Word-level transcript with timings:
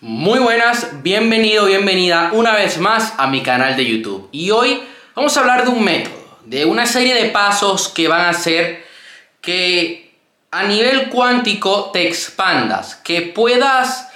Muy 0.00 0.40
buenas, 0.40 1.02
bienvenido, 1.02 1.64
bienvenida 1.64 2.28
una 2.34 2.54
vez 2.54 2.76
más 2.76 3.14
a 3.16 3.28
mi 3.28 3.42
canal 3.42 3.78
de 3.78 3.86
YouTube. 3.86 4.28
Y 4.30 4.50
hoy 4.50 4.82
vamos 5.14 5.34
a 5.34 5.40
hablar 5.40 5.64
de 5.64 5.70
un 5.70 5.82
método, 5.82 6.38
de 6.44 6.66
una 6.66 6.84
serie 6.84 7.14
de 7.14 7.30
pasos 7.30 7.88
que 7.88 8.06
van 8.06 8.20
a 8.20 8.28
hacer 8.28 8.84
que 9.40 10.14
a 10.50 10.64
nivel 10.64 11.08
cuántico 11.08 11.92
te 11.94 12.06
expandas, 12.06 12.96
que 12.96 13.22
puedas 13.22 14.10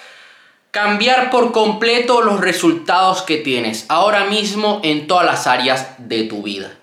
cambiar 0.70 1.30
por 1.30 1.50
completo 1.50 2.20
los 2.20 2.42
resultados 2.42 3.22
que 3.22 3.38
tienes 3.38 3.86
ahora 3.88 4.26
mismo 4.26 4.82
en 4.84 5.06
todas 5.06 5.24
las 5.24 5.46
áreas 5.46 5.94
de 5.96 6.24
tu 6.24 6.42
vida. 6.42 6.76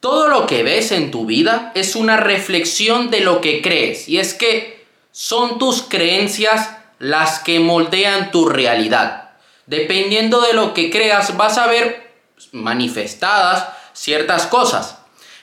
Todo 0.00 0.26
lo 0.26 0.48
que 0.48 0.64
ves 0.64 0.90
en 0.90 1.12
tu 1.12 1.26
vida 1.26 1.70
es 1.76 1.94
una 1.94 2.16
reflexión 2.16 3.08
de 3.08 3.20
lo 3.20 3.40
que 3.40 3.62
crees 3.62 4.08
y 4.08 4.18
es 4.18 4.34
que 4.34 4.84
son 5.12 5.60
tus 5.60 5.82
creencias 5.82 6.70
las 6.98 7.40
que 7.40 7.60
moldean 7.60 8.30
tu 8.30 8.48
realidad. 8.48 9.30
Dependiendo 9.66 10.40
de 10.40 10.52
lo 10.52 10.74
que 10.74 10.90
creas, 10.90 11.36
vas 11.36 11.58
a 11.58 11.66
ver 11.66 12.12
manifestadas 12.52 13.68
ciertas 13.92 14.46
cosas. 14.46 14.98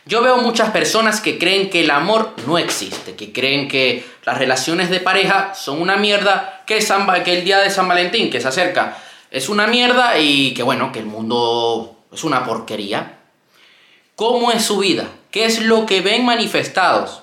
Yo 0.05 0.21
veo 0.21 0.37
muchas 0.37 0.71
personas 0.71 1.21
que 1.21 1.37
creen 1.37 1.69
que 1.69 1.81
el 1.81 1.91
amor 1.91 2.33
no 2.45 2.57
existe, 2.57 3.15
que 3.15 3.31
creen 3.31 3.67
que 3.69 4.05
las 4.25 4.37
relaciones 4.37 4.89
de 4.89 4.99
pareja 4.99 5.53
son 5.55 5.81
una 5.81 5.95
mierda, 5.95 6.63
que, 6.65 6.79
que 7.23 7.33
el 7.33 7.45
día 7.45 7.59
de 7.59 7.69
San 7.69 7.87
Valentín 7.87 8.29
que 8.29 8.41
se 8.41 8.49
acerca 8.49 8.97
es 9.31 9.49
una 9.49 9.65
mierda 9.65 10.19
y 10.19 10.53
que 10.53 10.61
bueno, 10.61 10.91
que 10.91 10.99
el 10.99 11.05
mundo 11.05 12.03
es 12.11 12.23
una 12.23 12.45
porquería. 12.45 13.19
¿Cómo 14.15 14.51
es 14.51 14.63
su 14.63 14.77
vida? 14.77 15.07
¿Qué 15.31 15.45
es 15.45 15.61
lo 15.61 15.85
que 15.85 16.01
ven 16.01 16.25
manifestados? 16.25 17.22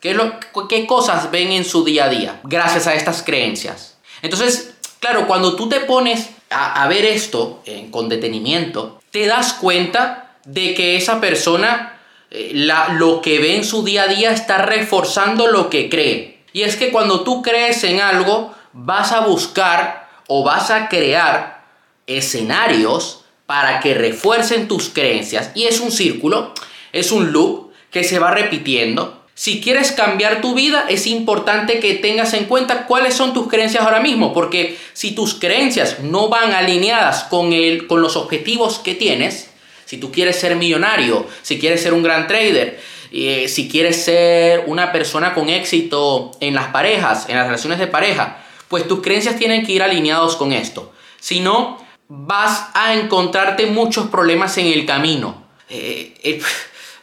¿Qué, 0.00 0.14
lo, 0.14 0.38
¿Qué 0.68 0.86
cosas 0.86 1.30
ven 1.30 1.52
en 1.52 1.64
su 1.64 1.84
día 1.84 2.06
a 2.06 2.08
día 2.08 2.40
gracias 2.44 2.86
a 2.86 2.94
estas 2.94 3.22
creencias? 3.22 3.98
Entonces, 4.22 4.74
claro, 4.98 5.26
cuando 5.26 5.56
tú 5.56 5.68
te 5.68 5.80
pones 5.80 6.30
a, 6.48 6.86
ver 6.88 7.04
esto 7.04 7.62
eh, 7.66 7.88
con 7.90 8.08
detenimiento, 8.08 9.00
te 9.10 9.26
das 9.26 9.52
cuenta 9.52 10.36
de 10.44 10.74
que 10.74 10.96
esa 10.96 11.20
persona 11.20 12.00
eh, 12.30 12.52
lo 12.54 13.20
que 13.20 13.38
ve 13.38 13.56
en 13.56 13.64
su 13.64 13.84
día 13.84 14.04
a 14.04 14.08
día 14.08 14.32
está 14.32 14.58
reforzando 14.58 15.48
lo 15.48 15.68
que 15.68 15.90
cree. 15.90 16.40
Y 16.52 16.62
es 16.62 16.76
que 16.76 16.90
cuando 16.90 17.22
tú 17.22 17.42
crees 17.42 17.84
en 17.84 18.00
algo, 18.00 18.54
vas 18.72 19.12
a 19.12 19.20
buscar 19.20 20.08
o 20.26 20.42
vas 20.42 20.70
a 20.70 20.88
crear 20.88 21.64
escenarios 22.06 23.24
para 23.46 23.80
que 23.80 23.94
refuercen 23.94 24.66
tus 24.66 24.88
creencias. 24.88 25.50
Y 25.54 25.64
es 25.64 25.80
un 25.80 25.92
círculo, 25.92 26.54
es 26.92 27.12
un 27.12 27.32
loop 27.32 27.70
que 27.90 28.04
se 28.04 28.18
va 28.18 28.30
repitiendo 28.30 29.19
si 29.40 29.62
quieres 29.62 29.90
cambiar 29.92 30.42
tu 30.42 30.52
vida, 30.52 30.84
es 30.90 31.06
importante 31.06 31.80
que 31.80 31.94
tengas 31.94 32.34
en 32.34 32.44
cuenta 32.44 32.84
cuáles 32.84 33.14
son 33.14 33.32
tus 33.32 33.48
creencias 33.48 33.82
ahora 33.82 34.00
mismo, 34.00 34.34
porque 34.34 34.76
si 34.92 35.12
tus 35.12 35.32
creencias 35.32 36.00
no 36.00 36.28
van 36.28 36.52
alineadas 36.52 37.24
con, 37.24 37.54
el, 37.54 37.86
con 37.86 38.02
los 38.02 38.16
objetivos 38.16 38.80
que 38.80 38.94
tienes, 38.94 39.48
si 39.86 39.96
tú 39.96 40.12
quieres 40.12 40.38
ser 40.38 40.56
millonario, 40.56 41.26
si 41.40 41.58
quieres 41.58 41.82
ser 41.82 41.94
un 41.94 42.02
gran 42.02 42.26
trader, 42.26 42.78
eh, 43.12 43.48
si 43.48 43.66
quieres 43.66 44.04
ser 44.04 44.64
una 44.66 44.92
persona 44.92 45.32
con 45.32 45.48
éxito 45.48 46.32
en 46.40 46.54
las 46.54 46.66
parejas, 46.66 47.26
en 47.30 47.36
las 47.36 47.46
relaciones 47.46 47.78
de 47.78 47.86
pareja, 47.86 48.44
pues 48.68 48.86
tus 48.86 49.00
creencias 49.00 49.38
tienen 49.38 49.64
que 49.64 49.72
ir 49.72 49.82
alineados 49.82 50.36
con 50.36 50.52
esto. 50.52 50.92
Si 51.18 51.40
no, 51.40 51.82
vas 52.08 52.66
a 52.74 52.92
encontrarte 52.92 53.64
muchos 53.64 54.08
problemas 54.08 54.58
en 54.58 54.66
el 54.66 54.84
camino. 54.84 55.44
Eh, 55.70 56.12
eh, 56.24 56.42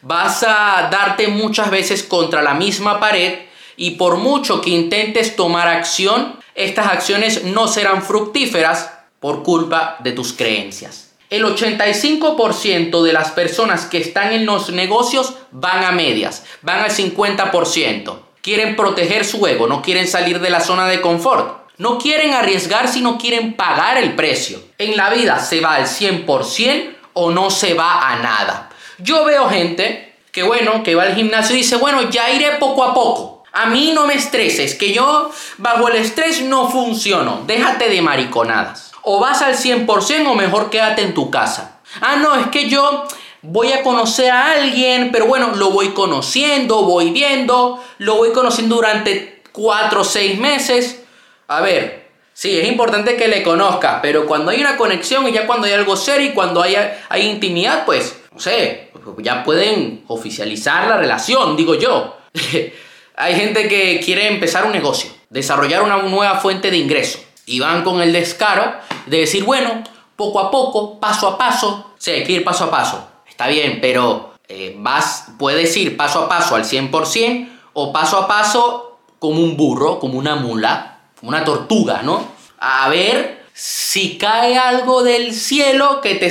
vas 0.02 0.44
a 0.44 0.90
darte 0.92 1.28
muchas 1.28 1.70
veces 1.70 2.04
contra 2.04 2.42
la 2.42 2.54
misma 2.54 3.00
pared 3.00 3.40
y 3.76 3.92
por 3.92 4.18
mucho 4.18 4.62
que 4.62 4.72
intentes 4.72 5.36
tomar 5.36 5.68
acción, 5.68 6.40
estas 6.56 6.88
acciones 6.88 7.44
no 7.44 7.68
serán 7.68 8.02
fructíferas 8.02 8.92
por 9.20 9.44
culpa 9.44 9.98
de 10.00 10.12
tus 10.12 10.34
creencias. 10.34 11.14
El 11.30 11.44
85% 11.44 13.04
de 13.04 13.14
las 13.14 13.32
personas 13.32 13.86
que 13.86 13.98
están 13.98 14.32
en 14.32 14.46
los 14.46 14.70
negocios 14.70 15.36
van 15.52 15.84
a 15.84 15.92
medias, 15.92 16.46
van 16.62 16.80
al 16.80 16.90
50%. 16.90 18.18
Quieren 18.42 18.78
proteger 18.78 19.26
su 19.26 19.46
ego, 19.46 19.68
no 19.68 19.82
quieren 19.82 20.08
salir 20.08 20.40
de 20.40 20.50
la 20.50 20.62
zona 20.62 20.88
de 20.88 21.02
confort. 21.02 21.68
No 21.78 22.00
quieren 22.00 22.34
arriesgar 22.34 22.88
si 22.88 23.02
no 23.02 23.18
quieren 23.18 23.54
pagar 23.54 23.98
el 23.98 24.16
precio. 24.16 24.60
En 24.78 24.98
la 24.98 25.12
vida 25.12 25.40
se 25.40 25.60
va 25.60 25.76
al 25.76 25.86
100% 25.86 26.96
o 27.14 27.30
no 27.30 27.52
se 27.52 27.74
va 27.74 28.10
a 28.10 28.20
nada. 28.20 28.67
Yo 29.00 29.26
veo 29.26 29.50
gente 29.50 30.08
que 30.38 30.44
bueno, 30.44 30.84
que 30.84 30.94
va 30.94 31.02
al 31.02 31.16
gimnasio 31.16 31.56
y 31.56 31.60
dice, 31.60 31.78
bueno, 31.78 32.12
ya 32.12 32.30
iré 32.30 32.58
poco 32.60 32.84
a 32.84 32.94
poco. 32.94 33.44
A 33.54 33.66
mí 33.66 33.92
no 33.92 34.06
me 34.06 34.14
estreses, 34.14 34.76
que 34.76 34.94
yo 34.94 35.32
bajo 35.58 35.88
el 35.88 35.96
estrés 35.96 36.44
no 36.44 36.70
funciono. 36.70 37.42
Déjate 37.48 37.90
de 37.90 38.04
mariconadas. 38.04 38.92
O 39.02 39.20
vas 39.20 39.42
al 39.42 39.56
100% 39.56 40.28
o 40.28 40.36
mejor 40.36 40.70
quédate 40.70 41.02
en 41.02 41.16
tu 41.16 41.32
casa. 41.32 41.80
Ah, 42.02 42.18
no, 42.18 42.36
es 42.36 42.48
que 42.48 42.70
yo 42.70 43.08
voy 43.42 43.72
a 43.72 43.82
conocer 43.82 44.30
a 44.30 44.52
alguien, 44.52 45.10
pero 45.12 45.26
bueno, 45.26 45.56
lo 45.56 45.72
voy 45.72 45.90
conociendo, 45.90 46.84
voy 46.84 47.10
viendo, 47.10 47.84
lo 47.98 48.18
voy 48.18 48.32
conociendo 48.32 48.76
durante 48.76 49.42
4 49.54 50.02
o 50.02 50.04
6 50.04 50.40
meses. 50.40 51.02
A 51.48 51.62
ver, 51.62 52.10
sí, 52.34 52.60
es 52.60 52.68
importante 52.68 53.16
que 53.16 53.28
le 53.28 53.42
conozcas, 53.42 54.00
pero 54.04 54.28
cuando 54.28 54.52
hay 54.52 54.62
una 54.62 54.78
conexión 54.78 55.28
y 55.28 55.32
ya 55.32 55.48
cuando 55.48 55.66
hay 55.66 55.74
algo 55.74 55.96
serio 55.96 56.30
y 56.30 56.34
cuando 56.34 56.62
hay, 56.62 56.76
hay 57.10 57.22
intimidad, 57.26 57.86
pues 57.86 58.18
no 58.38 58.40
sé, 58.40 58.87
ya 59.20 59.44
pueden 59.44 60.04
oficializar 60.08 60.88
la 60.88 60.98
relación, 60.98 61.56
digo 61.56 61.76
yo. 61.76 62.18
Hay 63.16 63.36
gente 63.36 63.68
que 63.68 64.00
quiere 64.00 64.28
empezar 64.28 64.66
un 64.66 64.72
negocio, 64.72 65.10
desarrollar 65.30 65.82
una 65.82 65.98
nueva 66.04 66.36
fuente 66.40 66.70
de 66.70 66.78
ingreso 66.78 67.20
y 67.48 67.60
van 67.60 67.84
con 67.84 68.02
el 68.02 68.14
descaro 68.14 68.74
de 69.08 69.20
decir, 69.20 69.44
bueno, 69.44 69.84
poco 70.16 70.40
a 70.40 70.52
poco, 70.52 71.00
paso 71.00 71.28
a 71.28 71.38
paso, 71.38 71.94
sí, 71.98 72.12
hay 72.12 72.24
que 72.24 72.34
ir 72.34 72.44
paso 72.44 72.66
a 72.66 72.72
paso. 72.72 73.08
Está 73.28 73.48
bien, 73.48 73.80
pero 73.82 74.34
eh, 74.48 74.76
vas, 74.78 75.30
puedes 75.40 75.76
ir 75.78 75.98
paso 75.98 76.20
a 76.20 76.30
paso 76.30 76.56
al 76.56 76.64
100% 76.64 77.50
o 77.74 77.94
paso 77.94 78.18
a 78.18 78.28
paso 78.28 79.00
como 79.20 79.42
un 79.42 79.58
burro, 79.58 80.00
como 80.00 80.18
una 80.18 80.36
mula, 80.36 81.00
como 81.20 81.30
una 81.30 81.44
tortuga, 81.44 82.02
¿no? 82.04 82.28
A 82.60 82.90
ver 82.90 83.46
si 83.54 84.18
cae 84.18 84.58
algo 84.58 85.04
del 85.04 85.34
cielo 85.34 86.02
que 86.02 86.16
te, 86.16 86.30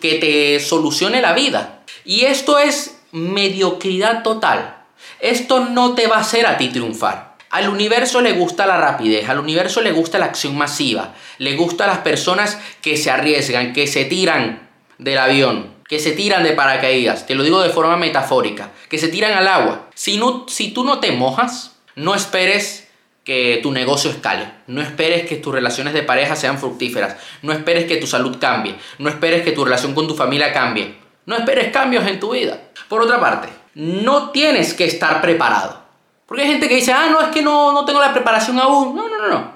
que 0.00 0.14
te 0.14 0.60
solucione 0.60 1.22
la 1.22 1.32
vida. 1.32 1.75
Y 2.06 2.24
esto 2.24 2.58
es 2.58 3.00
mediocridad 3.10 4.22
total. 4.22 4.76
Esto 5.20 5.60
no 5.60 5.94
te 5.94 6.06
va 6.06 6.16
a 6.16 6.20
hacer 6.20 6.46
a 6.46 6.56
ti 6.56 6.68
triunfar. 6.68 7.34
Al 7.50 7.68
universo 7.68 8.20
le 8.20 8.32
gusta 8.32 8.66
la 8.66 8.76
rapidez, 8.76 9.28
al 9.28 9.40
universo 9.40 9.80
le 9.80 9.92
gusta 9.92 10.18
la 10.18 10.26
acción 10.26 10.56
masiva, 10.56 11.14
le 11.38 11.54
gusta 11.54 11.84
a 11.84 11.88
las 11.88 11.98
personas 11.98 12.58
que 12.80 12.96
se 12.96 13.10
arriesgan, 13.10 13.72
que 13.72 13.86
se 13.86 14.04
tiran 14.04 14.68
del 14.98 15.18
avión, 15.18 15.74
que 15.88 15.98
se 15.98 16.12
tiran 16.12 16.42
de 16.42 16.52
paracaídas, 16.52 17.26
te 17.26 17.34
lo 17.34 17.44
digo 17.44 17.62
de 17.62 17.70
forma 17.70 17.96
metafórica, 17.96 18.70
que 18.88 18.98
se 18.98 19.08
tiran 19.08 19.32
al 19.32 19.48
agua. 19.48 19.88
Si, 19.94 20.16
no, 20.16 20.46
si 20.48 20.70
tú 20.70 20.84
no 20.84 20.98
te 21.00 21.12
mojas, 21.12 21.76
no 21.94 22.14
esperes 22.14 22.88
que 23.24 23.58
tu 23.62 23.72
negocio 23.72 24.10
escale. 24.10 24.48
No 24.68 24.80
esperes 24.80 25.28
que 25.28 25.36
tus 25.36 25.52
relaciones 25.52 25.94
de 25.94 26.04
pareja 26.04 26.36
sean 26.36 26.58
fructíferas. 26.58 27.16
No 27.42 27.52
esperes 27.52 27.86
que 27.86 27.96
tu 27.96 28.06
salud 28.06 28.36
cambie. 28.40 28.76
No 28.98 29.08
esperes 29.08 29.42
que 29.42 29.50
tu 29.50 29.64
relación 29.64 29.94
con 29.94 30.06
tu 30.06 30.14
familia 30.14 30.52
cambie. 30.52 31.05
No 31.26 31.36
esperes 31.36 31.72
cambios 31.72 32.06
en 32.06 32.20
tu 32.20 32.30
vida. 32.30 32.58
Por 32.88 33.02
otra 33.02 33.20
parte, 33.20 33.48
no 33.74 34.30
tienes 34.30 34.74
que 34.74 34.84
estar 34.84 35.20
preparado. 35.20 35.82
Porque 36.24 36.42
hay 36.42 36.50
gente 36.50 36.68
que 36.68 36.76
dice, 36.76 36.92
ah, 36.92 37.08
no, 37.10 37.20
es 37.20 37.28
que 37.28 37.42
no, 37.42 37.72
no 37.72 37.84
tengo 37.84 38.00
la 38.00 38.12
preparación 38.12 38.58
aún. 38.58 38.96
No, 38.96 39.08
no, 39.08 39.18
no, 39.18 39.28
no. 39.28 39.52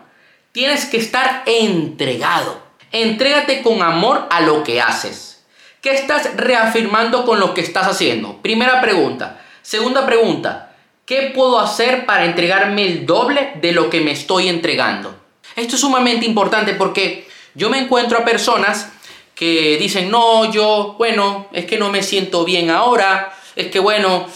Tienes 0.53 0.85
que 0.87 0.99
estar 0.99 1.43
entregado. 1.47 2.61
Entrégate 2.93 3.63
con 3.63 3.83
amor 3.83 4.27
a 4.31 4.41
lo 4.41 4.63
que 4.63 4.81
haces. 4.81 5.45
¿Qué 5.81 5.93
estás 5.93 6.37
reafirmando 6.37 7.25
con 7.25 7.41
lo 7.41 7.55
que 7.55 7.61
estás 7.61 7.87
haciendo? 7.87 8.43
Primera 8.43 8.81
pregunta. 8.81 9.41
Segunda 9.63 10.05
pregunta. 10.05 10.73
¿Qué 11.07 11.33
puedo 11.35 11.59
hacer 11.59 12.05
para 12.05 12.25
entregarme 12.25 12.85
el 12.87 13.07
doble 13.07 13.53
de 13.61 13.73
lo 13.73 13.91
que 13.91 14.01
me 14.01 14.11
estoy 14.13 14.49
entregando? 14.49 15.15
Esto 15.57 15.75
es 15.77 15.81
sumamente 15.81 16.27
importante 16.27 16.75
porque 16.75 17.29
yo 17.55 17.71
me 17.71 17.79
encuentro 17.79 18.19
a 18.19 18.25
personas 18.25 18.93
que 19.41 19.79
dicen, 19.79 20.11
no, 20.11 20.53
yo, 20.53 20.97
bueno, 20.99 21.47
es 21.51 21.65
que 21.65 21.79
no 21.79 21.89
me 21.89 22.03
siento 22.03 22.45
bien 22.45 22.69
ahora, 22.69 23.35
es 23.57 23.69
que, 23.69 23.79
bueno, 23.79 24.27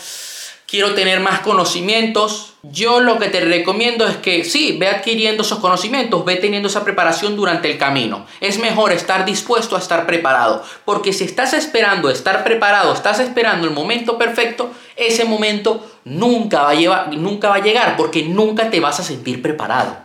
quiero 0.66 0.94
tener 0.94 1.20
más 1.20 1.40
conocimientos. 1.40 2.54
Yo 2.62 3.00
lo 3.00 3.18
que 3.18 3.28
te 3.28 3.40
recomiendo 3.40 4.06
es 4.06 4.16
que 4.16 4.44
sí, 4.44 4.78
ve 4.78 4.88
adquiriendo 4.88 5.42
esos 5.42 5.58
conocimientos, 5.58 6.24
ve 6.24 6.36
teniendo 6.36 6.70
esa 6.70 6.84
preparación 6.84 7.36
durante 7.36 7.70
el 7.70 7.76
camino. 7.76 8.24
Es 8.40 8.58
mejor 8.58 8.92
estar 8.92 9.26
dispuesto 9.26 9.76
a 9.76 9.78
estar 9.78 10.06
preparado, 10.06 10.64
porque 10.86 11.12
si 11.12 11.24
estás 11.24 11.52
esperando 11.52 12.08
estar 12.08 12.42
preparado, 12.42 12.94
estás 12.94 13.20
esperando 13.20 13.66
el 13.68 13.74
momento 13.74 14.16
perfecto, 14.16 14.70
ese 14.96 15.26
momento 15.26 15.86
nunca 16.04 16.62
va 16.62 16.70
a, 16.70 17.06
nunca 17.08 17.50
va 17.50 17.58
llegar 17.58 17.98
porque 17.98 18.22
nunca 18.22 18.70
te 18.70 18.80
vas 18.80 19.00
a 19.00 19.04
sentir 19.04 19.42
preparado. 19.42 19.98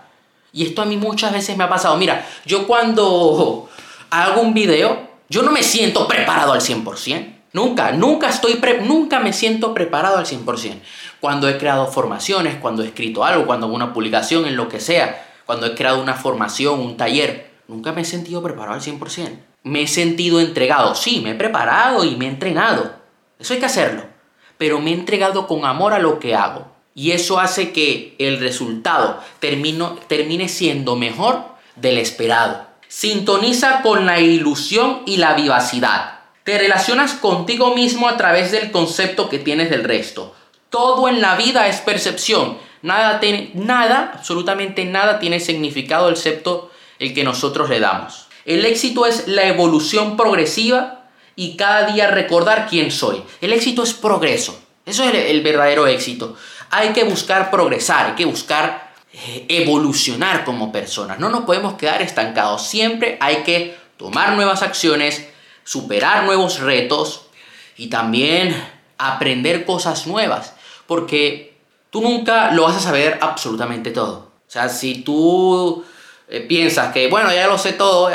Y 0.51 0.65
esto 0.65 0.81
a 0.81 0.85
mí 0.85 0.97
muchas 0.97 1.31
veces 1.31 1.55
me 1.55 1.63
ha 1.63 1.69
pasado. 1.69 1.95
Mira, 1.95 2.27
yo 2.45 2.67
cuando 2.67 3.69
hago 4.09 4.41
un 4.41 4.53
video, 4.53 5.07
yo 5.29 5.43
no 5.43 5.51
me 5.51 5.63
siento 5.63 6.07
preparado 6.07 6.53
al 6.53 6.61
100%. 6.61 7.35
Nunca, 7.51 7.91
nunca 7.93 8.29
estoy 8.29 8.59
nunca 8.83 9.19
me 9.19 9.33
siento 9.33 9.73
preparado 9.73 10.17
al 10.17 10.25
100%. 10.25 10.79
Cuando 11.19 11.49
he 11.49 11.57
creado 11.57 11.87
formaciones, 11.87 12.55
cuando 12.55 12.83
he 12.83 12.87
escrito 12.87 13.23
algo, 13.23 13.45
cuando 13.45 13.65
hago 13.65 13.75
una 13.75 13.93
publicación, 13.93 14.45
en 14.45 14.55
lo 14.55 14.69
que 14.69 14.79
sea, 14.79 15.25
cuando 15.45 15.65
he 15.65 15.75
creado 15.75 16.01
una 16.01 16.13
formación, 16.13 16.79
un 16.79 16.95
taller, 16.95 17.49
nunca 17.67 17.91
me 17.91 18.01
he 18.01 18.05
sentido 18.05 18.43
preparado 18.43 18.75
al 18.75 18.81
100%. 18.81 19.39
Me 19.63 19.81
he 19.81 19.87
sentido 19.87 20.39
entregado. 20.39 20.93
Sí, 20.93 21.21
me 21.21 21.31
he 21.31 21.35
preparado 21.35 22.05
y 22.05 22.15
me 22.15 22.25
he 22.25 22.29
entrenado. 22.29 22.93
Eso 23.39 23.53
hay 23.53 23.59
que 23.59 23.65
hacerlo. 23.65 24.03
Pero 24.57 24.79
me 24.79 24.91
he 24.91 24.93
entregado 24.93 25.47
con 25.47 25.65
amor 25.65 25.93
a 25.93 25.99
lo 25.99 26.19
que 26.19 26.35
hago. 26.35 26.67
Y 26.93 27.11
eso 27.11 27.39
hace 27.39 27.71
que 27.71 28.15
el 28.19 28.39
resultado 28.39 29.19
termine 29.39 30.49
siendo 30.49 30.95
mejor 30.95 31.45
del 31.75 31.97
esperado. 31.97 32.68
Sintoniza 32.91 33.83
con 33.83 34.07
la 34.07 34.19
ilusión 34.19 35.03
y 35.05 35.17
la 35.17 35.35
vivacidad. 35.35 36.21
Te 36.43 36.57
relacionas 36.57 37.13
contigo 37.13 37.75
mismo 37.75 38.09
a 38.09 38.17
través 38.17 38.51
del 38.51 38.71
concepto 38.71 39.29
que 39.29 39.37
tienes 39.37 39.69
del 39.69 39.83
resto. 39.83 40.35
Todo 40.71 41.07
en 41.07 41.21
la 41.21 41.35
vida 41.35 41.67
es 41.67 41.81
percepción. 41.81 42.57
Nada, 42.81 43.19
tiene, 43.19 43.51
nada, 43.53 44.13
absolutamente 44.15 44.85
nada 44.85 45.19
tiene 45.19 45.39
significado 45.39 46.09
excepto 46.09 46.71
el 46.97 47.13
que 47.13 47.23
nosotros 47.23 47.69
le 47.69 47.79
damos. 47.79 48.25
El 48.43 48.65
éxito 48.65 49.05
es 49.05 49.27
la 49.27 49.43
evolución 49.43 50.17
progresiva 50.17 51.05
y 51.35 51.57
cada 51.57 51.85
día 51.91 52.07
recordar 52.07 52.65
quién 52.67 52.89
soy. 52.89 53.21
El 53.39 53.53
éxito 53.53 53.83
es 53.83 53.93
progreso. 53.93 54.59
Eso 54.87 55.03
es 55.03 55.13
el, 55.13 55.41
verdadero 55.41 55.85
éxito. 55.85 56.35
Hay 56.71 56.89
que 56.89 57.03
buscar 57.03 57.51
progresar, 57.51 58.07
hay 58.07 58.15
que 58.15 58.25
buscar 58.25 58.88
evolucionar 59.11 60.45
como 60.45 60.71
personas. 60.71 61.19
No 61.19 61.29
nos 61.29 61.41
podemos 61.41 61.73
quedar 61.75 62.01
estancados. 62.01 62.67
Siempre 62.67 63.17
hay 63.19 63.43
que 63.43 63.77
tomar 63.97 64.33
nuevas 64.33 64.61
acciones, 64.61 65.27
superar 65.63 66.23
nuevos 66.23 66.59
retos 66.59 67.27
y 67.75 67.87
también 67.87 68.55
aprender 68.97 69.65
cosas 69.65 70.07
nuevas. 70.07 70.53
Porque 70.87 71.57
tú 71.89 72.01
nunca 72.01 72.51
lo 72.51 72.63
vas 72.63 72.77
a 72.77 72.81
saber 72.81 73.17
absolutamente 73.21 73.91
todo. 73.91 74.31
O 74.47 74.51
sea, 74.51 74.69
si 74.69 75.03
tú 75.03 75.83
eh, 76.27 76.41
piensas 76.41 76.91
que, 76.93 77.07
bueno, 77.07 77.33
ya 77.33 77.47
lo 77.47 77.57
sé 77.57 77.73
todo, 77.73 78.09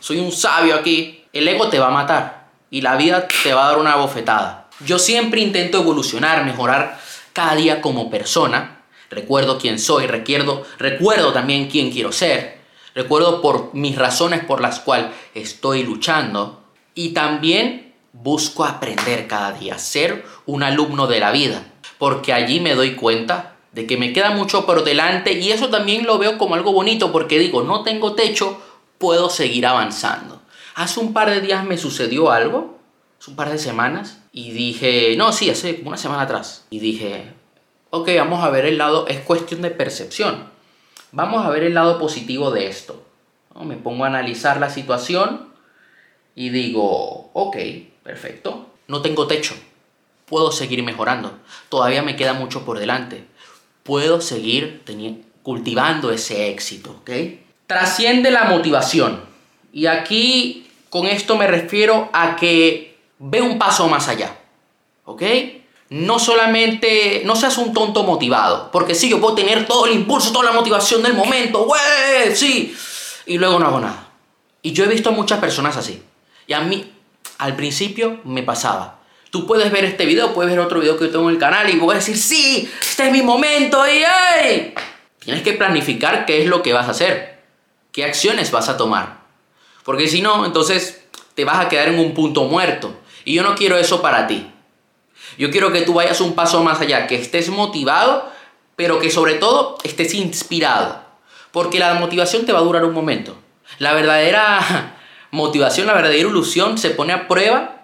soy 0.00 0.18
un 0.18 0.32
sabio 0.32 0.74
aquí, 0.74 1.24
el 1.32 1.46
ego 1.46 1.68
te 1.68 1.78
va 1.78 1.88
a 1.88 1.90
matar 1.90 2.48
y 2.70 2.80
la 2.80 2.96
vida 2.96 3.28
te 3.42 3.54
va 3.54 3.64
a 3.64 3.68
dar 3.68 3.78
una 3.78 3.96
bofetada. 3.96 4.68
Yo 4.84 4.98
siempre 4.98 5.40
intento 5.40 5.78
evolucionar, 5.78 6.44
mejorar 6.44 6.98
cada 7.32 7.54
día 7.54 7.80
como 7.80 8.10
persona. 8.10 8.75
Recuerdo 9.10 9.58
quién 9.58 9.78
soy, 9.78 10.06
recuerdo, 10.06 10.64
recuerdo 10.78 11.32
también 11.32 11.68
quién 11.68 11.90
quiero 11.90 12.12
ser. 12.12 12.58
Recuerdo 12.94 13.40
por 13.42 13.74
mis 13.74 13.96
razones 13.96 14.44
por 14.44 14.60
las 14.60 14.80
cuales 14.80 15.10
estoy 15.34 15.82
luchando. 15.82 16.62
Y 16.94 17.10
también 17.10 17.94
busco 18.12 18.64
aprender 18.64 19.26
cada 19.26 19.52
día, 19.52 19.78
ser 19.78 20.24
un 20.46 20.62
alumno 20.62 21.06
de 21.06 21.20
la 21.20 21.30
vida. 21.30 21.62
Porque 21.98 22.32
allí 22.32 22.60
me 22.60 22.74
doy 22.74 22.94
cuenta 22.94 23.56
de 23.72 23.86
que 23.86 23.98
me 23.98 24.14
queda 24.14 24.30
mucho 24.30 24.64
por 24.64 24.84
delante 24.84 25.32
y 25.32 25.50
eso 25.52 25.68
también 25.68 26.06
lo 26.06 26.18
veo 26.18 26.38
como 26.38 26.54
algo 26.54 26.72
bonito 26.72 27.12
porque 27.12 27.38
digo, 27.38 27.62
no 27.62 27.82
tengo 27.82 28.14
techo, 28.14 28.58
puedo 28.96 29.28
seguir 29.28 29.66
avanzando. 29.66 30.40
Hace 30.74 31.00
un 31.00 31.12
par 31.12 31.30
de 31.30 31.42
días 31.42 31.64
me 31.64 31.76
sucedió 31.76 32.30
algo, 32.30 32.78
hace 33.20 33.30
un 33.30 33.36
par 33.36 33.50
de 33.50 33.58
semanas, 33.58 34.18
y 34.32 34.50
dije, 34.50 35.14
no, 35.16 35.32
sí, 35.32 35.50
hace 35.50 35.82
una 35.84 35.96
semana 35.96 36.22
atrás, 36.22 36.66
y 36.70 36.78
dije, 36.78 37.32
ok, 37.90 38.08
vamos 38.16 38.44
a 38.44 38.50
ver 38.50 38.66
el 38.66 38.78
lado, 38.78 39.06
es 39.08 39.20
cuestión 39.20 39.62
de 39.62 39.70
percepción, 39.70 40.50
vamos 41.12 41.44
a 41.44 41.50
ver 41.50 41.64
el 41.64 41.74
lado 41.74 41.98
positivo 41.98 42.50
de 42.50 42.66
esto. 42.66 43.02
Me 43.62 43.76
pongo 43.76 44.04
a 44.04 44.08
analizar 44.08 44.60
la 44.60 44.68
situación 44.68 45.48
y 46.34 46.50
digo, 46.50 47.30
ok, 47.32 47.56
perfecto, 48.02 48.66
no 48.86 49.00
tengo 49.00 49.26
techo, 49.26 49.54
puedo 50.26 50.52
seguir 50.52 50.82
mejorando, 50.82 51.38
todavía 51.70 52.02
me 52.02 52.16
queda 52.16 52.34
mucho 52.34 52.66
por 52.66 52.78
delante 52.78 53.24
puedo 53.86 54.20
seguir 54.20 54.82
cultivando 55.42 56.10
ese 56.10 56.50
éxito, 56.50 56.90
¿ok? 57.00 57.10
Trasciende 57.66 58.30
la 58.30 58.44
motivación. 58.44 59.20
Y 59.72 59.86
aquí 59.86 60.66
con 60.90 61.06
esto 61.06 61.36
me 61.36 61.46
refiero 61.46 62.10
a 62.12 62.36
que 62.36 62.98
ve 63.18 63.40
un 63.40 63.58
paso 63.58 63.88
más 63.88 64.08
allá, 64.08 64.36
¿ok? 65.04 65.22
No 65.88 66.18
solamente, 66.18 67.22
no 67.24 67.36
seas 67.36 67.58
un 67.58 67.72
tonto 67.72 68.02
motivado, 68.02 68.70
porque 68.72 68.94
sí, 68.94 69.08
yo 69.08 69.20
puedo 69.20 69.36
tener 69.36 69.66
todo 69.66 69.86
el 69.86 69.92
impulso, 69.92 70.32
toda 70.32 70.46
la 70.46 70.52
motivación 70.52 71.02
del 71.02 71.14
momento, 71.14 71.64
¡güey! 71.64 72.34
Sí, 72.34 72.76
y 73.26 73.38
luego 73.38 73.58
no 73.58 73.66
hago 73.66 73.80
nada. 73.80 74.08
Y 74.62 74.72
yo 74.72 74.84
he 74.84 74.88
visto 74.88 75.10
a 75.10 75.12
muchas 75.12 75.38
personas 75.38 75.76
así. 75.76 76.02
Y 76.48 76.52
a 76.54 76.60
mí, 76.60 76.92
al 77.38 77.54
principio, 77.54 78.20
me 78.24 78.42
pasaba. 78.42 78.98
Tú 79.30 79.46
puedes 79.46 79.70
ver 79.70 79.84
este 79.84 80.06
video, 80.06 80.34
puedes 80.34 80.50
ver 80.50 80.60
otro 80.60 80.80
video 80.80 80.96
que 80.96 81.04
yo 81.04 81.10
tengo 81.10 81.28
en 81.28 81.34
el 81.34 81.40
canal 81.40 81.68
y 81.70 81.78
voy 81.78 81.92
a 81.92 81.98
decir, 81.98 82.16
sí, 82.16 82.68
este 82.80 83.06
es 83.06 83.12
mi 83.12 83.22
momento 83.22 83.84
y 83.86 84.02
¡ay! 84.02 84.74
Tienes 85.20 85.42
que 85.42 85.52
planificar 85.52 86.26
qué 86.26 86.42
es 86.42 86.48
lo 86.48 86.62
que 86.62 86.72
vas 86.72 86.88
a 86.88 86.92
hacer, 86.92 87.42
qué 87.92 88.04
acciones 88.04 88.50
vas 88.50 88.68
a 88.68 88.76
tomar. 88.76 89.18
Porque 89.84 90.08
si 90.08 90.20
no, 90.20 90.46
entonces 90.46 91.04
te 91.34 91.44
vas 91.44 91.64
a 91.64 91.68
quedar 91.68 91.88
en 91.88 91.98
un 91.98 92.14
punto 92.14 92.44
muerto. 92.44 92.96
Y 93.24 93.34
yo 93.34 93.42
no 93.42 93.54
quiero 93.54 93.76
eso 93.76 94.00
para 94.00 94.26
ti. 94.26 94.50
Yo 95.38 95.50
quiero 95.50 95.72
que 95.72 95.82
tú 95.82 95.94
vayas 95.94 96.20
un 96.20 96.34
paso 96.34 96.62
más 96.62 96.80
allá, 96.80 97.06
que 97.06 97.16
estés 97.16 97.50
motivado, 97.50 98.30
pero 98.76 98.98
que 99.00 99.10
sobre 99.10 99.34
todo 99.34 99.78
estés 99.84 100.14
inspirado. 100.14 101.00
Porque 101.52 101.78
la 101.78 101.94
motivación 101.94 102.44
te 102.46 102.52
va 102.52 102.58
a 102.60 102.62
durar 102.62 102.84
un 102.84 102.94
momento. 102.94 103.36
La 103.78 103.94
verdadera 103.94 104.96
motivación, 105.30 105.86
la 105.86 105.94
verdadera 105.94 106.28
ilusión 106.28 106.78
se 106.78 106.90
pone 106.90 107.12
a 107.12 107.28
prueba 107.28 107.76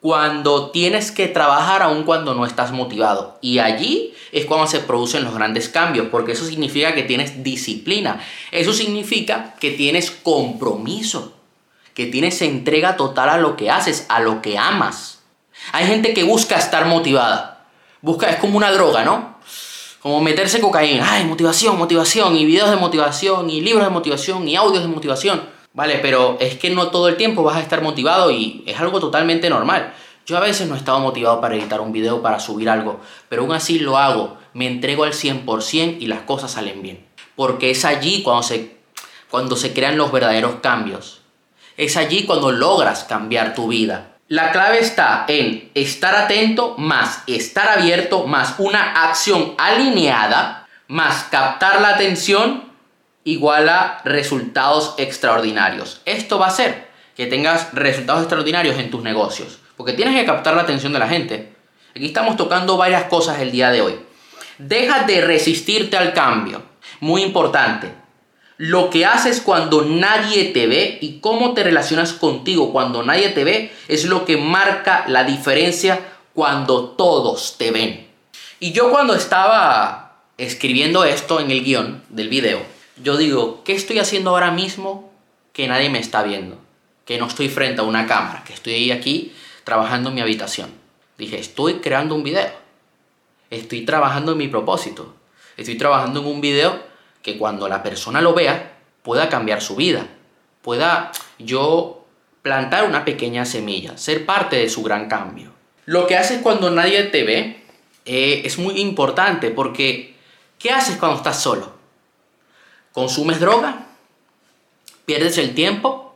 cuando 0.00 0.70
tienes 0.70 1.10
que 1.10 1.28
trabajar 1.28 1.82
aun 1.82 2.04
cuando 2.04 2.34
no 2.34 2.46
estás 2.46 2.72
motivado. 2.72 3.38
Y 3.40 3.58
allí 3.58 4.14
es 4.32 4.46
cuando 4.46 4.66
se 4.66 4.80
producen 4.80 5.24
los 5.24 5.34
grandes 5.34 5.68
cambios, 5.68 6.08
porque 6.10 6.32
eso 6.32 6.44
significa 6.44 6.94
que 6.94 7.02
tienes 7.02 7.42
disciplina, 7.42 8.20
eso 8.50 8.72
significa 8.72 9.54
que 9.60 9.72
tienes 9.72 10.10
compromiso, 10.10 11.34
que 11.94 12.06
tienes 12.06 12.40
entrega 12.42 12.96
total 12.96 13.28
a 13.28 13.38
lo 13.38 13.56
que 13.56 13.70
haces, 13.70 14.06
a 14.08 14.20
lo 14.20 14.40
que 14.40 14.56
amas. 14.56 15.19
Hay 15.72 15.86
gente 15.86 16.14
que 16.14 16.24
busca 16.24 16.56
estar 16.56 16.86
motivada, 16.86 17.66
busca, 18.02 18.28
es 18.28 18.36
como 18.36 18.56
una 18.56 18.72
droga, 18.72 19.04
¿no? 19.04 19.38
Como 20.00 20.20
meterse 20.20 20.60
cocaína, 20.60 21.06
ay, 21.12 21.24
motivación, 21.24 21.78
motivación, 21.78 22.36
y 22.36 22.44
videos 22.44 22.70
de 22.70 22.76
motivación, 22.76 23.50
y 23.50 23.60
libros 23.60 23.84
de 23.84 23.90
motivación, 23.90 24.48
y 24.48 24.56
audios 24.56 24.82
de 24.82 24.88
motivación. 24.88 25.42
Vale, 25.72 25.98
pero 26.02 26.36
es 26.40 26.56
que 26.56 26.70
no 26.70 26.90
todo 26.90 27.08
el 27.08 27.16
tiempo 27.16 27.44
vas 27.44 27.56
a 27.56 27.60
estar 27.60 27.80
motivado 27.80 28.30
y 28.30 28.64
es 28.66 28.80
algo 28.80 28.98
totalmente 28.98 29.48
normal. 29.48 29.94
Yo 30.26 30.36
a 30.36 30.40
veces 30.40 30.68
no 30.68 30.74
he 30.74 30.78
estado 30.78 31.00
motivado 31.00 31.40
para 31.40 31.54
editar 31.54 31.80
un 31.80 31.92
video, 31.92 32.22
para 32.22 32.40
subir 32.40 32.68
algo, 32.68 33.00
pero 33.28 33.42
aún 33.42 33.52
así 33.52 33.78
lo 33.78 33.96
hago, 33.96 34.36
me 34.52 34.66
entrego 34.66 35.04
al 35.04 35.12
100% 35.12 35.98
y 36.00 36.06
las 36.06 36.22
cosas 36.22 36.52
salen 36.52 36.82
bien. 36.82 37.06
Porque 37.36 37.70
es 37.70 37.84
allí 37.84 38.22
cuando 38.22 38.42
se, 38.42 38.78
cuando 39.30 39.56
se 39.56 39.72
crean 39.72 39.96
los 39.96 40.10
verdaderos 40.10 40.56
cambios. 40.60 41.20
Es 41.76 41.96
allí 41.96 42.24
cuando 42.24 42.50
logras 42.50 43.04
cambiar 43.04 43.54
tu 43.54 43.68
vida. 43.68 44.09
La 44.30 44.52
clave 44.52 44.78
está 44.78 45.24
en 45.26 45.72
estar 45.74 46.14
atento 46.14 46.76
más 46.78 47.24
estar 47.26 47.68
abierto 47.68 48.28
más 48.28 48.54
una 48.58 49.08
acción 49.08 49.56
alineada 49.58 50.68
más 50.86 51.24
captar 51.32 51.80
la 51.80 51.88
atención 51.88 52.62
igual 53.24 53.68
a 53.68 54.00
resultados 54.04 54.94
extraordinarios. 54.98 56.00
Esto 56.04 56.38
va 56.38 56.46
a 56.46 56.50
hacer 56.50 56.90
que 57.16 57.26
tengas 57.26 57.74
resultados 57.74 58.22
extraordinarios 58.22 58.78
en 58.78 58.92
tus 58.92 59.02
negocios, 59.02 59.58
porque 59.76 59.94
tienes 59.94 60.14
que 60.14 60.24
captar 60.24 60.54
la 60.54 60.62
atención 60.62 60.92
de 60.92 61.00
la 61.00 61.08
gente. 61.08 61.52
Aquí 61.90 62.06
estamos 62.06 62.36
tocando 62.36 62.76
varias 62.76 63.06
cosas 63.06 63.40
el 63.40 63.50
día 63.50 63.72
de 63.72 63.82
hoy. 63.82 63.98
Deja 64.58 65.06
de 65.06 65.22
resistirte 65.22 65.96
al 65.96 66.12
cambio. 66.12 66.62
Muy 67.00 67.24
importante. 67.24 67.99
Lo 68.60 68.90
que 68.90 69.06
haces 69.06 69.40
cuando 69.40 69.86
nadie 69.86 70.44
te 70.52 70.66
ve 70.66 70.98
y 71.00 71.20
cómo 71.20 71.54
te 71.54 71.64
relacionas 71.64 72.12
contigo 72.12 72.72
cuando 72.72 73.02
nadie 73.02 73.30
te 73.30 73.42
ve 73.42 73.72
es 73.88 74.04
lo 74.04 74.26
que 74.26 74.36
marca 74.36 75.06
la 75.08 75.24
diferencia 75.24 75.98
cuando 76.34 76.90
todos 76.90 77.56
te 77.56 77.70
ven. 77.70 78.06
Y 78.58 78.72
yo 78.72 78.90
cuando 78.90 79.14
estaba 79.14 80.18
escribiendo 80.36 81.04
esto 81.04 81.40
en 81.40 81.50
el 81.50 81.64
guion 81.64 82.02
del 82.10 82.28
video, 82.28 82.60
yo 83.02 83.16
digo, 83.16 83.62
¿qué 83.64 83.72
estoy 83.72 83.98
haciendo 83.98 84.28
ahora 84.28 84.50
mismo 84.50 85.10
que 85.54 85.66
nadie 85.66 85.88
me 85.88 85.98
está 85.98 86.22
viendo? 86.22 86.58
Que 87.06 87.16
no 87.16 87.28
estoy 87.28 87.48
frente 87.48 87.80
a 87.80 87.84
una 87.84 88.06
cámara, 88.06 88.44
que 88.44 88.52
estoy 88.52 88.92
aquí 88.92 89.32
trabajando 89.64 90.10
en 90.10 90.16
mi 90.16 90.20
habitación. 90.20 90.68
Dije, 91.16 91.38
estoy 91.38 91.76
creando 91.76 92.14
un 92.14 92.24
video. 92.24 92.52
Estoy 93.48 93.86
trabajando 93.86 94.32
en 94.32 94.38
mi 94.38 94.48
propósito. 94.48 95.14
Estoy 95.56 95.78
trabajando 95.78 96.20
en 96.20 96.26
un 96.26 96.42
video 96.42 96.89
que 97.22 97.38
cuando 97.38 97.68
la 97.68 97.82
persona 97.82 98.20
lo 98.20 98.34
vea 98.34 98.78
pueda 99.02 99.28
cambiar 99.28 99.62
su 99.62 99.76
vida. 99.76 100.06
Pueda 100.62 101.12
yo 101.38 102.04
plantar 102.42 102.84
una 102.84 103.04
pequeña 103.04 103.44
semilla, 103.44 103.96
ser 103.98 104.26
parte 104.26 104.56
de 104.56 104.68
su 104.68 104.82
gran 104.82 105.08
cambio. 105.08 105.52
Lo 105.86 106.06
que 106.06 106.16
haces 106.16 106.40
cuando 106.42 106.70
nadie 106.70 107.02
te 107.04 107.24
ve 107.24 107.64
eh, 108.04 108.42
es 108.44 108.58
muy 108.58 108.80
importante 108.80 109.50
porque 109.50 110.16
¿qué 110.58 110.70
haces 110.70 110.96
cuando 110.96 111.18
estás 111.18 111.42
solo? 111.42 111.72
¿Consumes 112.92 113.40
droga? 113.40 113.86
¿Pierdes 115.04 115.38
el 115.38 115.54
tiempo? 115.54 116.14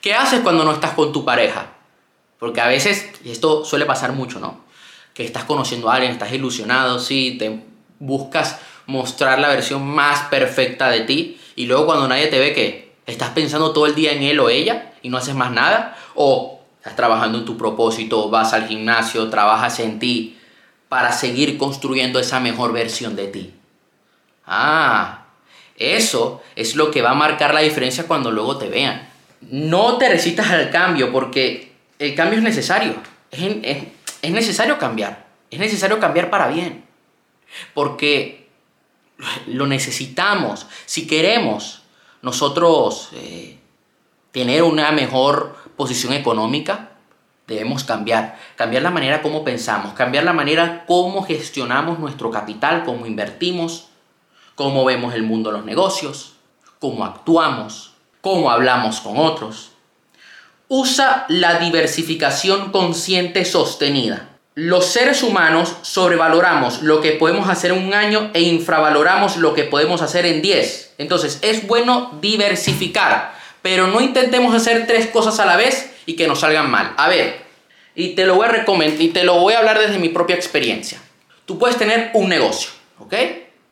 ¿Qué 0.00 0.14
haces 0.14 0.40
cuando 0.40 0.64
no 0.64 0.72
estás 0.72 0.92
con 0.92 1.12
tu 1.12 1.24
pareja? 1.24 1.72
Porque 2.38 2.60
a 2.60 2.68
veces, 2.68 3.10
y 3.22 3.30
esto 3.30 3.64
suele 3.64 3.84
pasar 3.84 4.12
mucho, 4.12 4.40
¿no? 4.40 4.64
Que 5.12 5.24
estás 5.24 5.44
conociendo 5.44 5.90
a 5.90 5.94
alguien, 5.94 6.12
estás 6.12 6.32
ilusionado, 6.32 6.98
sí, 6.98 7.36
te 7.38 7.62
buscas 7.98 8.58
mostrar 8.90 9.38
la 9.38 9.48
versión 9.48 9.86
más 9.86 10.22
perfecta 10.24 10.90
de 10.90 11.00
ti 11.00 11.40
y 11.56 11.66
luego 11.66 11.86
cuando 11.86 12.08
nadie 12.08 12.26
te 12.26 12.38
ve 12.38 12.52
que 12.52 12.92
estás 13.06 13.30
pensando 13.30 13.72
todo 13.72 13.86
el 13.86 13.94
día 13.94 14.12
en 14.12 14.22
él 14.22 14.40
o 14.40 14.50
ella 14.50 14.92
y 15.02 15.08
no 15.08 15.18
haces 15.18 15.34
más 15.34 15.52
nada 15.52 15.96
o 16.14 16.60
estás 16.78 16.96
trabajando 16.96 17.38
en 17.38 17.44
tu 17.44 17.56
propósito, 17.56 18.30
vas 18.30 18.52
al 18.52 18.66
gimnasio, 18.66 19.28
trabajas 19.30 19.80
en 19.80 19.98
ti 19.98 20.38
para 20.88 21.12
seguir 21.12 21.56
construyendo 21.56 22.18
esa 22.18 22.40
mejor 22.40 22.72
versión 22.72 23.14
de 23.16 23.28
ti. 23.28 23.54
Ah, 24.46 25.26
eso 25.76 26.42
es 26.56 26.74
lo 26.74 26.90
que 26.90 27.02
va 27.02 27.10
a 27.10 27.14
marcar 27.14 27.54
la 27.54 27.60
diferencia 27.60 28.06
cuando 28.06 28.30
luego 28.30 28.58
te 28.58 28.68
vean. 28.68 29.08
No 29.40 29.98
te 29.98 30.08
resistas 30.08 30.50
al 30.50 30.70
cambio 30.70 31.12
porque 31.12 31.72
el 31.98 32.14
cambio 32.14 32.38
es 32.38 32.44
necesario. 32.44 32.94
Es, 33.30 33.40
es 34.22 34.30
necesario 34.32 34.78
cambiar. 34.78 35.26
Es 35.50 35.58
necesario 35.58 36.00
cambiar 36.00 36.30
para 36.30 36.48
bien. 36.48 36.84
Porque 37.74 38.39
lo 39.46 39.66
necesitamos. 39.66 40.66
Si 40.86 41.06
queremos 41.06 41.82
nosotros 42.22 43.10
eh, 43.12 43.58
tener 44.32 44.62
una 44.62 44.92
mejor 44.92 45.56
posición 45.76 46.12
económica, 46.12 46.90
debemos 47.46 47.84
cambiar. 47.84 48.38
Cambiar 48.56 48.82
la 48.82 48.90
manera 48.90 49.22
como 49.22 49.44
pensamos, 49.44 49.94
cambiar 49.94 50.24
la 50.24 50.32
manera 50.32 50.84
como 50.86 51.24
gestionamos 51.24 51.98
nuestro 51.98 52.30
capital, 52.30 52.84
cómo 52.84 53.06
invertimos, 53.06 53.88
cómo 54.54 54.84
vemos 54.84 55.14
el 55.14 55.22
mundo 55.22 55.50
los 55.50 55.64
negocios, 55.64 56.34
cómo 56.78 57.04
actuamos, 57.04 57.92
cómo 58.20 58.50
hablamos 58.50 59.00
con 59.00 59.18
otros. 59.18 59.72
Usa 60.68 61.26
la 61.28 61.58
diversificación 61.58 62.70
consciente 62.70 63.44
sostenida. 63.44 64.29
Los 64.56 64.86
seres 64.86 65.22
humanos 65.22 65.76
sobrevaloramos 65.82 66.82
lo 66.82 67.00
que 67.00 67.12
podemos 67.12 67.48
hacer 67.48 67.70
en 67.70 67.86
un 67.86 67.94
año 67.94 68.30
e 68.34 68.40
infravaloramos 68.40 69.36
lo 69.36 69.54
que 69.54 69.62
podemos 69.62 70.02
hacer 70.02 70.26
en 70.26 70.42
10. 70.42 70.94
Entonces 70.98 71.38
es 71.42 71.68
bueno 71.68 72.18
diversificar, 72.20 73.32
pero 73.62 73.86
no 73.86 74.00
intentemos 74.00 74.52
hacer 74.52 74.88
tres 74.88 75.06
cosas 75.06 75.38
a 75.38 75.46
la 75.46 75.56
vez 75.56 75.92
y 76.04 76.16
que 76.16 76.26
nos 76.26 76.40
salgan 76.40 76.68
mal. 76.68 76.94
A 76.96 77.08
ver, 77.08 77.42
y 77.94 78.16
te 78.16 78.26
lo 78.26 78.34
voy 78.34 78.46
a 78.46 78.50
recomendar 78.50 79.00
y 79.00 79.10
te 79.10 79.22
lo 79.22 79.38
voy 79.38 79.54
a 79.54 79.58
hablar 79.58 79.78
desde 79.78 80.00
mi 80.00 80.08
propia 80.08 80.34
experiencia. 80.34 81.00
Tú 81.46 81.56
puedes 81.56 81.76
tener 81.76 82.10
un 82.14 82.28
negocio, 82.28 82.70
¿ok? 82.98 83.14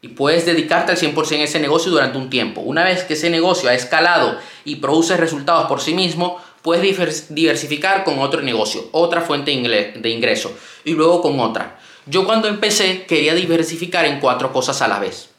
Y 0.01 0.09
puedes 0.09 0.47
dedicarte 0.47 0.93
al 0.93 0.99
100% 0.99 1.41
a 1.41 1.45
ese 1.45 1.59
negocio 1.59 1.91
durante 1.91 2.19
un 2.19 2.31
tiempo. 2.31 2.61
Una 2.61 2.85
vez 2.85 3.03
que 3.03 3.15
ese 3.15 3.31
negocio 3.31 3.69
ha 3.69 3.75
escalado 3.75 4.39
y 4.65 4.77
produce 4.77 5.17
resultados 5.17 5.67
por 5.67 5.81
sí 5.81 5.93
mismo, 5.93 6.41
puedes 6.63 7.35
diversificar 7.35 8.05
con 8.05 8.19
otro 8.19 8.43
negocio, 8.43 8.89
otra 8.93 9.21
fuente 9.21 9.51
de 9.51 10.11
ingreso 10.11 10.57
y 10.85 10.93
luego 10.93 11.23
con 11.23 11.39
otra. 11.41 11.79
Yo 12.07 12.25
cuando 12.25 12.49
empecé 12.49 13.05
quería 13.05 13.35
diversificar 13.35 14.05
en 14.05 14.21
cuatro 14.21 14.53
cosas 14.53 14.83
a 14.83 14.89
la 14.89 14.99
vez. 14.99 15.31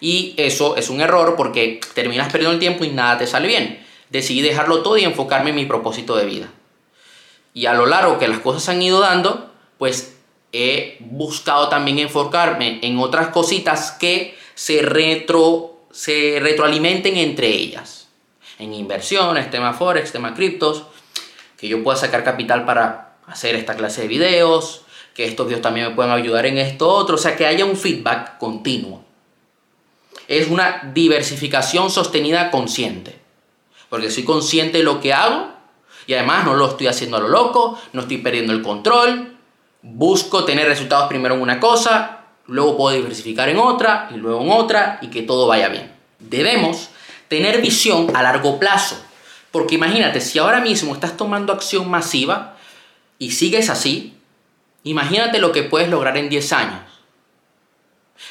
Y 0.00 0.34
eso 0.36 0.76
es 0.76 0.90
un 0.90 1.00
error 1.00 1.34
porque 1.36 1.80
terminas 1.94 2.32
perdiendo 2.32 2.54
el 2.54 2.60
tiempo 2.60 2.84
y 2.84 2.90
nada 2.90 3.18
te 3.18 3.26
sale 3.26 3.48
bien. 3.48 3.84
Decidí 4.10 4.42
dejarlo 4.42 4.82
todo 4.82 4.98
y 4.98 5.04
enfocarme 5.04 5.50
en 5.50 5.56
mi 5.56 5.66
propósito 5.66 6.16
de 6.16 6.26
vida. 6.26 6.48
Y 7.54 7.66
a 7.66 7.74
lo 7.74 7.86
largo 7.86 8.18
que 8.18 8.28
las 8.28 8.40
cosas 8.40 8.68
han 8.68 8.82
ido 8.82 9.00
dando, 9.00 9.50
pues 9.78 10.16
he 10.52 10.96
buscado 11.00 11.68
también 11.68 11.98
enfocarme 11.98 12.80
en 12.82 12.98
otras 12.98 13.28
cositas 13.28 13.92
que 13.92 14.36
se, 14.54 14.82
retro, 14.82 15.80
se 15.92 16.38
retroalimenten 16.40 17.16
entre 17.16 17.48
ellas 17.48 18.01
en 18.62 18.74
inversiones, 18.74 19.50
tema 19.50 19.72
forex, 19.72 20.12
tema 20.12 20.34
criptos, 20.34 20.84
que 21.58 21.68
yo 21.68 21.82
pueda 21.82 21.96
sacar 21.96 22.24
capital 22.24 22.64
para 22.64 23.16
hacer 23.26 23.54
esta 23.54 23.74
clase 23.74 24.02
de 24.02 24.08
videos, 24.08 24.82
que 25.14 25.24
estos 25.26 25.46
videos 25.46 25.62
también 25.62 25.88
me 25.88 25.94
puedan 25.94 26.12
ayudar 26.12 26.46
en 26.46 26.58
esto 26.58 26.88
otro, 26.88 27.16
o 27.16 27.18
sea, 27.18 27.36
que 27.36 27.46
haya 27.46 27.64
un 27.64 27.76
feedback 27.76 28.38
continuo. 28.38 29.04
Es 30.28 30.48
una 30.48 30.90
diversificación 30.94 31.90
sostenida 31.90 32.50
consciente, 32.50 33.18
porque 33.88 34.10
soy 34.10 34.24
consciente 34.24 34.78
de 34.78 34.84
lo 34.84 35.00
que 35.00 35.12
hago 35.12 35.48
y 36.06 36.14
además 36.14 36.44
no 36.44 36.54
lo 36.54 36.68
estoy 36.68 36.86
haciendo 36.86 37.16
a 37.16 37.20
lo 37.20 37.28
loco, 37.28 37.78
no 37.92 38.02
estoy 38.02 38.18
perdiendo 38.18 38.52
el 38.52 38.62
control, 38.62 39.36
busco 39.82 40.44
tener 40.44 40.66
resultados 40.66 41.08
primero 41.08 41.34
en 41.34 41.42
una 41.42 41.60
cosa, 41.60 42.20
luego 42.46 42.76
puedo 42.76 42.96
diversificar 42.96 43.48
en 43.48 43.58
otra 43.58 44.08
y 44.12 44.16
luego 44.16 44.42
en 44.42 44.50
otra 44.50 44.98
y 45.02 45.08
que 45.08 45.22
todo 45.22 45.46
vaya 45.46 45.68
bien. 45.68 45.92
Debemos 46.18 46.88
tener 47.32 47.62
visión 47.62 48.14
a 48.14 48.22
largo 48.22 48.60
plazo. 48.60 49.02
Porque 49.52 49.76
imagínate, 49.76 50.20
si 50.20 50.38
ahora 50.38 50.60
mismo 50.60 50.92
estás 50.92 51.16
tomando 51.16 51.54
acción 51.54 51.88
masiva 51.88 52.58
y 53.18 53.30
sigues 53.30 53.70
así, 53.70 54.18
imagínate 54.84 55.38
lo 55.38 55.50
que 55.50 55.62
puedes 55.62 55.88
lograr 55.88 56.18
en 56.18 56.28
10 56.28 56.52
años. 56.52 56.80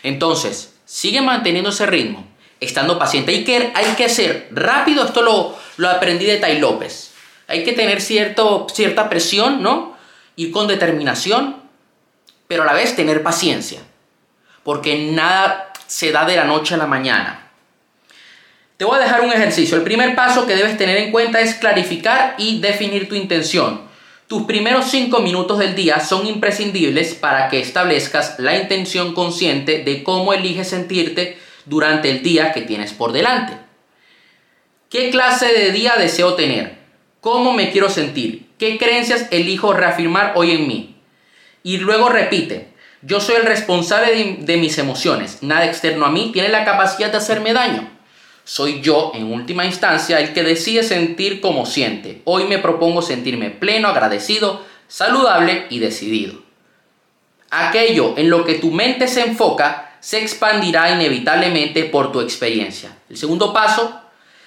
Entonces, 0.04 0.76
sigue 0.86 1.20
manteniendo 1.20 1.72
ese 1.72 1.88
ritmo, 1.88 2.28
estando 2.60 3.00
paciente. 3.00 3.32
Hay 3.32 3.44
que, 3.44 3.72
hay 3.74 3.96
que 3.98 4.08
ser 4.08 4.50
rápido, 4.52 5.04
esto 5.04 5.24
lo, 5.24 5.58
lo 5.78 5.90
aprendí 5.90 6.26
de 6.26 6.38
Tai 6.38 6.60
López. 6.60 7.14
Hay 7.48 7.64
que 7.64 7.74
tener 7.74 8.02
cierto, 8.02 8.68
cierta 8.72 9.10
presión, 9.10 9.64
¿no? 9.64 9.98
Ir 10.36 10.52
con 10.52 10.68
determinación, 10.68 11.56
pero 12.48 12.62
a 12.62 12.68
la 12.68 12.74
vez 12.74 12.96
tener 12.96 13.24
paciencia. 13.24 13.82
Porque 14.64 15.12
nada 15.12 15.74
se 15.88 16.12
da 16.12 16.24
de 16.24 16.36
la 16.36 16.44
noche 16.44 16.76
a 16.76 16.78
la 16.78 16.86
mañana. 16.86 17.41
Te 18.82 18.86
voy 18.86 18.98
a 18.98 19.04
dejar 19.04 19.22
un 19.22 19.32
ejercicio. 19.32 19.78
El 19.78 19.84
primer 19.84 20.16
paso 20.16 20.48
que 20.48 20.56
debes 20.56 20.76
tener 20.76 20.98
en 20.98 21.12
cuenta 21.12 21.40
es 21.40 21.54
clarificar 21.54 22.34
y 22.40 22.62
definir 22.62 23.08
tu 23.08 23.14
intención. 23.14 23.82
Tus 24.26 24.48
primeros 24.48 24.90
5 24.90 25.20
minutos 25.20 25.60
del 25.60 25.76
día 25.76 26.00
son 26.00 26.26
imprescindibles 26.26 27.14
para 27.14 27.48
que 27.48 27.60
establezcas 27.60 28.40
la 28.40 28.58
intención 28.58 29.14
consciente 29.14 29.84
de 29.84 30.02
cómo 30.02 30.34
eliges 30.34 30.70
sentirte 30.70 31.38
durante 31.66 32.10
el 32.10 32.24
día 32.24 32.54
que 32.54 32.64
tienes 32.64 32.92
por 32.92 33.12
delante. 33.12 33.54
¿Qué 34.90 35.12
clase 35.12 35.54
de 35.54 35.72
día 35.72 35.94
deseo 36.00 36.34
tener? 36.34 36.80
¿Cómo 37.20 37.54
me 37.54 37.70
quiero 37.70 37.88
sentir? 37.88 38.48
¿Qué 38.58 38.80
creencias 38.80 39.28
elijo 39.30 39.74
reafirmar 39.74 40.34
hoy 40.36 40.54
en 40.54 40.68
mí? 40.68 40.96
Y 41.62 41.78
luego 41.78 42.10
repite, 42.10 42.70
yo 43.04 43.22
soy 43.22 43.36
el 43.36 43.46
responsable 43.46 44.12
de, 44.12 44.38
de 44.40 44.58
mis 44.58 44.80
emociones. 44.80 45.44
Nada 45.44 45.68
externo 45.68 46.08
a 46.08 46.10
mí 46.10 46.32
tiene 46.34 46.50
la 46.50 46.66
capacidad 46.66 47.12
de 47.12 47.18
hacerme 47.18 47.54
daño. 47.54 48.01
Soy 48.54 48.82
yo, 48.82 49.14
en 49.16 49.32
última 49.32 49.64
instancia, 49.64 50.20
el 50.20 50.34
que 50.34 50.44
decide 50.44 50.84
sentir 50.84 51.40
como 51.40 51.66
siente. 51.66 52.22
Hoy 52.26 52.44
me 52.48 52.60
propongo 52.60 53.02
sentirme 53.02 53.50
pleno, 53.50 53.88
agradecido, 53.88 54.66
saludable 54.90 55.68
y 55.70 55.80
decidido. 55.80 56.34
Aquello 57.50 58.14
en 58.18 58.30
lo 58.30 58.44
que 58.44 58.56
tu 58.56 58.72
mente 58.72 59.08
se 59.08 59.22
enfoca 59.22 59.96
se 60.02 60.22
expandirá 60.22 60.92
inevitablemente 60.92 61.86
por 61.86 62.12
tu 62.12 62.20
experiencia. 62.20 62.98
El 63.10 63.16
segundo 63.16 63.54
paso, 63.54 64.02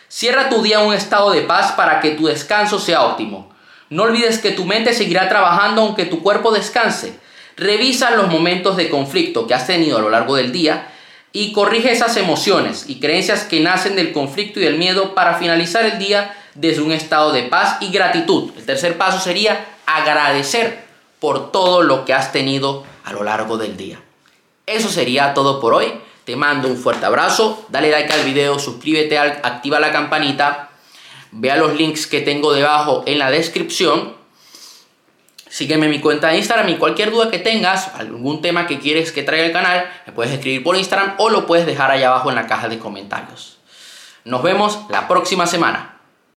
cierra 0.08 0.50
tu 0.50 0.60
día 0.60 0.82
en 0.82 0.88
un 0.88 0.92
estado 0.92 1.30
de 1.30 1.40
paz 1.40 1.72
para 1.72 2.00
que 2.00 2.10
tu 2.10 2.26
descanso 2.26 2.78
sea 2.78 3.06
óptimo. 3.06 3.54
No 3.88 4.02
olvides 4.02 4.38
que 4.38 4.50
tu 4.50 4.66
mente 4.66 4.92
seguirá 4.92 5.30
trabajando 5.30 5.80
aunque 5.80 6.04
tu 6.04 6.22
cuerpo 6.22 6.52
descanse. 6.52 7.18
Revisa 7.56 8.10
los 8.10 8.28
momentos 8.28 8.76
de 8.76 8.90
conflicto 8.90 9.46
que 9.46 9.54
has 9.54 9.66
tenido 9.66 9.96
a 9.96 10.02
lo 10.02 10.10
largo 10.10 10.36
del 10.36 10.52
día 10.52 10.90
y 11.36 11.50
corrige 11.52 11.90
esas 11.90 12.16
emociones 12.16 12.84
y 12.86 13.00
creencias 13.00 13.42
que 13.42 13.58
nacen 13.58 13.96
del 13.96 14.12
conflicto 14.12 14.60
y 14.60 14.62
del 14.62 14.78
miedo 14.78 15.16
para 15.16 15.34
finalizar 15.34 15.84
el 15.84 15.98
día 15.98 16.32
desde 16.54 16.80
un 16.80 16.92
estado 16.92 17.32
de 17.32 17.42
paz 17.42 17.78
y 17.80 17.90
gratitud. 17.90 18.52
El 18.56 18.64
tercer 18.64 18.96
paso 18.96 19.18
sería 19.18 19.66
agradecer 19.84 20.84
por 21.18 21.50
todo 21.50 21.82
lo 21.82 22.04
que 22.04 22.14
has 22.14 22.30
tenido 22.30 22.84
a 23.04 23.12
lo 23.12 23.24
largo 23.24 23.58
del 23.58 23.76
día. 23.76 24.00
Eso 24.64 24.88
sería 24.88 25.34
todo 25.34 25.60
por 25.60 25.74
hoy. 25.74 25.92
Te 26.24 26.36
mando 26.36 26.68
un 26.68 26.76
fuerte 26.76 27.04
abrazo, 27.04 27.66
dale 27.68 27.90
like 27.90 28.12
al 28.12 28.24
video, 28.24 28.60
suscríbete, 28.60 29.18
activa 29.18 29.80
la 29.80 29.90
campanita, 29.90 30.70
vea 31.32 31.56
los 31.56 31.74
links 31.74 32.06
que 32.06 32.20
tengo 32.20 32.52
debajo 32.52 33.02
en 33.06 33.18
la 33.18 33.32
descripción 33.32 34.14
Sígueme 35.54 35.86
en 35.86 35.92
mi 35.92 36.00
cuenta 36.00 36.30
de 36.30 36.38
Instagram 36.38 36.68
y 36.70 36.78
cualquier 36.78 37.12
duda 37.12 37.30
que 37.30 37.38
tengas, 37.38 37.94
algún 37.94 38.42
tema 38.42 38.66
que 38.66 38.80
quieres 38.80 39.12
que 39.12 39.22
traiga 39.22 39.46
el 39.46 39.52
canal, 39.52 39.88
me 40.04 40.12
puedes 40.12 40.32
escribir 40.32 40.64
por 40.64 40.74
Instagram 40.74 41.14
o 41.18 41.30
lo 41.30 41.46
puedes 41.46 41.64
dejar 41.64 41.92
allá 41.92 42.08
abajo 42.08 42.28
en 42.28 42.34
la 42.34 42.48
caja 42.48 42.68
de 42.68 42.80
comentarios. 42.80 43.58
Nos 44.24 44.42
vemos 44.42 44.80
la 44.88 45.06
próxima 45.06 45.46
semana. 45.46 45.93